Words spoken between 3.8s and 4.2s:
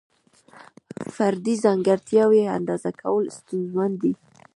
دي.